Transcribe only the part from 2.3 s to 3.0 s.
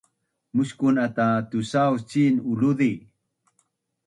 uluzi!